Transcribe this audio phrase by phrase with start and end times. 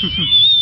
[0.00, 0.55] 哼 哼